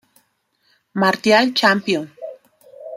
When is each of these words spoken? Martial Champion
Martial 0.95 1.53
Champion 1.53 2.09